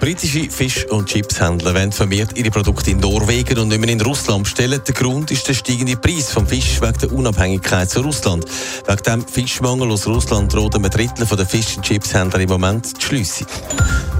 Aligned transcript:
Britische 0.00 0.48
Fisch- 0.48 0.86
und 0.90 1.08
Chipshändler 1.08 1.74
wollen 1.74 1.90
vermehrt 1.90 2.38
ihre 2.38 2.50
Produkte 2.50 2.92
in 2.92 3.00
Norwegen 3.00 3.58
und 3.58 3.68
nicht 3.68 3.80
mehr 3.80 3.90
in 3.90 4.00
Russland 4.00 4.44
bestellen. 4.44 4.80
Der 4.86 4.94
Grund 4.94 5.32
ist 5.32 5.48
der 5.48 5.54
steigende 5.54 5.96
Preis 5.96 6.30
vom 6.30 6.46
Fisch 6.46 6.80
wegen 6.80 6.98
der 6.98 7.12
Unabhängigkeit 7.12 7.90
zu 7.90 8.00
Russland. 8.00 8.44
Wegen 8.86 9.02
dem 9.02 9.26
Fischmangel 9.26 9.90
aus 9.90 10.06
Russland 10.06 10.54
droht 10.54 10.76
ein 10.76 10.82
Drittel 10.82 11.26
der 11.26 11.46
Fisch- 11.46 11.76
und 11.76 11.82
Chipshändler 11.82 12.38
im 12.38 12.48
Moment 12.48 12.96
die 12.96 13.04
Schliessung. 13.04 13.48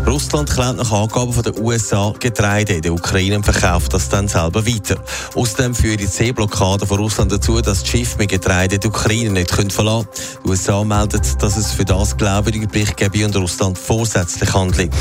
Russland 0.04 0.50
klaut 0.50 0.78
nach 0.78 0.90
Angaben 0.90 1.42
den 1.42 1.62
USA 1.62 2.12
Getreide 2.18 2.74
in 2.74 2.82
der 2.82 2.92
Ukraine 2.92 3.36
und 3.36 3.44
verkauft 3.44 3.94
das 3.94 4.08
dann 4.08 4.26
selber 4.26 4.66
weiter. 4.66 4.96
Außerdem 5.36 5.76
führt 5.76 6.00
die 6.00 6.06
Seeblockade 6.06 6.86
von 6.86 6.98
Russland 6.98 7.30
dazu, 7.30 7.60
dass 7.60 7.84
die 7.84 7.90
Schiffe 7.90 8.18
mit 8.18 8.30
Getreide 8.30 8.78
die 8.78 8.88
Ukraine 8.88 9.30
nicht 9.30 9.52
verlassen 9.52 10.08
können. 10.08 10.42
Die 10.44 10.48
USA 10.48 10.82
meldet, 10.82 11.40
dass 11.40 11.56
es 11.56 11.70
für 11.70 11.84
das 11.84 12.16
glaubwürdige 12.16 12.66
Bericht 12.66 12.96
gebe 12.96 13.24
und 13.24 13.36
Russland 13.36 13.78
vorsätzlich 13.78 14.52
handelt. 14.52 14.92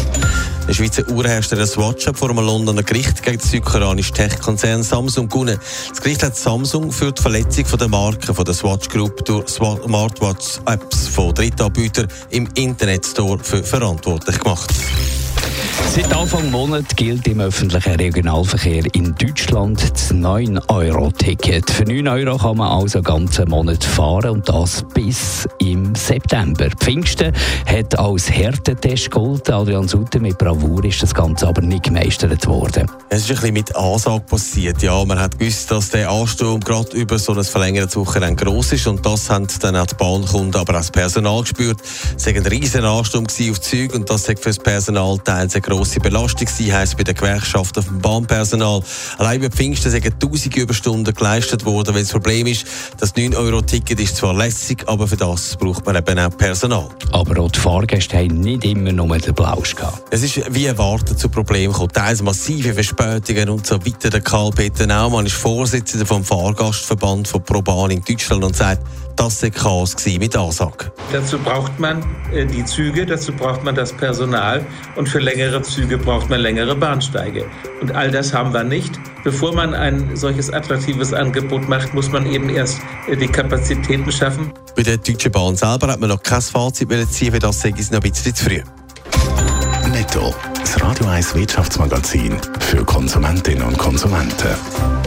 Der 0.68 0.74
Schweizer 0.74 1.08
Uhrhersteller 1.10 1.66
Swatch 1.66 2.08
hat 2.08 2.18
vor 2.18 2.30
einem 2.30 2.46
Londoner 2.46 2.84
Gericht 2.84 3.24
gegen 3.24 3.38
den 3.38 3.48
südkoreanischen 3.48 4.14
Tech-Konzern 4.14 4.84
Samsung 4.84 5.30
gewonnen. 5.30 5.58
Das 5.88 6.02
Gericht 6.02 6.24
hat 6.24 6.36
Samsung 6.36 6.92
für 6.92 7.14
die 7.14 7.22
Verletzung 7.22 7.66
von 7.66 7.80
der 7.80 7.88
Marke 7.88 8.34
von 8.34 8.44
der 8.44 8.54
Swatch 8.54 8.90
Group 8.90 9.24
durch 9.24 9.48
Smartwatch-Apps 9.48 11.08
von 11.08 11.34
Drittanbietern 11.34 12.10
im 12.32 12.50
Internetstore 12.56 13.40
für 13.42 13.64
verantwortlich 13.64 14.40
gemacht. 14.40 14.74
Seit 15.98 16.16
Anfang 16.16 16.52
Monat 16.52 16.96
gilt 16.96 17.28
im 17.28 17.40
öffentlichen 17.40 17.96
Regionalverkehr 17.96 18.84
in 18.94 19.16
Deutschland 19.16 19.82
das 19.82 20.14
9-Euro-Ticket. 20.14 21.72
Für 21.72 21.86
9 21.86 22.08
Euro 22.08 22.38
kann 22.38 22.58
man 22.58 22.68
also 22.68 23.00
einen 23.00 23.04
ganzen 23.04 23.50
Monat 23.50 23.84
fahren 23.84 24.30
und 24.30 24.48
das 24.48 24.86
bis 24.94 25.48
im 25.58 25.96
September. 25.96 26.70
Pfingsten 26.78 27.34
hat 27.66 27.98
als 27.98 28.30
Härtetest 28.30 29.10
gegolten. 29.10 29.56
Adrian 29.56 29.88
Sutter 29.88 30.20
mit 30.20 30.38
Bravour 30.38 30.86
ist 30.86 31.02
das 31.02 31.16
Ganze 31.16 31.48
aber 31.48 31.64
nicht 31.64 31.86
gemeistert 31.86 32.46
worden. 32.46 32.92
Es 33.10 33.24
ist 33.24 33.32
ein 33.32 33.36
bisschen 33.38 33.54
mit 33.54 33.76
Ansage 33.76 34.24
passiert. 34.26 34.84
Ja, 34.84 35.04
man 35.04 35.20
hat 35.20 35.40
gewusst, 35.40 35.72
dass 35.72 35.90
der 35.90 36.12
Ansturm 36.12 36.60
gerade 36.60 36.96
über 36.96 37.18
so 37.18 37.34
ein 37.34 37.44
verlängertes 37.44 37.96
Wochenende 37.96 38.36
gross 38.36 38.72
ist 38.72 38.86
und 38.86 39.04
das 39.04 39.32
haben 39.32 39.48
dann 39.62 39.76
auch 39.76 39.88
die 39.88 39.96
Bahnkunden, 39.96 40.62
aber 40.62 40.74
auch 40.74 40.78
das 40.78 40.92
Personal 40.92 41.42
gespürt. 41.42 41.80
Es 42.16 42.28
war 42.28 42.36
ein 42.36 42.46
riesen 42.46 42.86
Ansturm 42.86 43.26
auf 43.26 43.34
die 43.36 43.52
Züge 43.54 43.96
und 43.96 44.08
das 44.08 44.28
war 44.28 44.38
für 44.38 44.50
das 44.50 44.60
Personal 44.60 45.18
teils 45.18 45.56
eine 45.56 45.62
grosse 45.64 45.87
Belastung 45.96 46.48
gewesen, 46.48 46.74
heisst 46.74 46.98
bei 46.98 47.04
den 47.04 47.16
Gewerkschaften 47.16 47.82
vom 47.82 48.00
Bahnpersonal. 48.00 48.82
Allein 49.18 49.42
bei 49.42 49.50
Pfingsten 49.50 49.92
sind 49.92 50.06
1000 50.06 50.56
Überstunden 50.58 51.14
geleistet 51.14 51.66
worden, 51.66 51.96
weil 51.96 52.04
das 52.04 52.12
Problem 52.12 52.48
ist, 52.48 52.66
das 53.00 53.16
9-Euro-Ticket 53.16 54.00
ist 54.00 54.18
zwar 54.18 54.34
lässig, 54.34 54.84
aber 54.88 55.08
für 55.08 55.18
das 55.18 55.56
braucht 55.56 55.86
man 55.86 55.96
eben 55.96 56.20
auch 56.20 56.36
Personal. 56.38 56.90
Aber 57.12 57.42
auch 57.42 57.52
die 57.52 57.60
Fahrgäste 57.60 58.18
haben 58.18 58.40
nicht 58.40 58.64
immer 58.66 58.92
nur 58.92 59.18
den 59.18 59.34
Blausch 59.34 59.76
gehabt. 59.76 60.04
Es 60.12 60.24
ist 60.24 60.54
wie 60.54 60.66
erwartet 60.66 61.20
zu 61.20 61.30
Problemen 61.30 61.74
gekommen. 61.74 61.92
Teils 61.94 62.22
massive 62.22 62.74
Verspätungen 62.74 63.50
und 63.50 63.66
so 63.66 63.84
weiter. 63.86 64.10
Der 64.10 64.22
Karl-Peter 64.22 64.86
Naumann 64.86 65.26
ist 65.26 65.36
Vorsitzender 65.36 66.06
vom 66.06 66.24
Fahrgastverband 66.24 67.28
von 67.28 67.44
ProBahn 67.44 67.92
in 67.92 68.04
Deutschland 68.04 68.44
und 68.44 68.56
sagt, 68.56 68.82
das 69.18 69.40
sei 69.40 69.50
Chaos 69.50 69.96
gewesen 69.96 70.20
mit 70.20 70.36
Ansage. 70.36 70.92
Dazu 71.12 71.40
braucht 71.40 71.80
man 71.80 72.04
äh, 72.32 72.46
die 72.46 72.64
Züge, 72.66 73.06
dazu 73.06 73.32
braucht 73.34 73.64
man 73.64 73.74
das 73.74 73.92
Personal 73.92 74.66
und 74.96 75.10
für 75.10 75.20
längere 75.20 75.62
Züge 75.68 75.98
braucht 75.98 76.30
man 76.30 76.40
längere 76.40 76.76
Bahnsteige. 76.76 77.46
Und 77.82 77.94
all 77.96 78.12
das 78.12 78.34
haben 78.34 78.54
wir 78.54 78.64
nicht. 78.64 79.00
Bevor 79.24 79.54
man 79.54 79.74
ein 79.74 80.16
solches 80.16 80.52
attraktives 80.52 81.14
Angebot 81.14 81.68
macht, 81.68 81.94
muss 81.94 82.12
man 82.12 82.26
eben 82.26 82.50
erst 82.50 82.80
äh, 83.08 83.16
die 83.16 83.28
Kapazitäten 83.28 84.12
schaffen. 84.12 84.54
Bei 84.76 84.84
der 84.84 84.98
Deutschen 84.98 85.32
Bahn 85.32 85.56
selber 85.56 85.88
hat 85.88 86.00
man 86.00 86.10
noch 86.10 86.24
kein 86.24 86.42
Fazit 86.42 86.90
ziehen, 87.12 87.34
weil 87.34 87.40
das 87.40 87.60
sei 87.60 87.74
es 87.78 87.92
noch 87.92 88.02
ein 88.02 88.10
bisschen 88.10 88.34
zu 88.34 88.46
früh. 88.46 88.62
Netto. 89.92 90.34
Das 90.60 90.82
Radio 90.82 91.08
1 91.08 91.36
Wirtschaftsmagazin 91.36 92.38
für 92.60 92.84
Konsumentinnen 92.84 93.64
und 93.64 93.78
Konsumenten. 93.78 95.07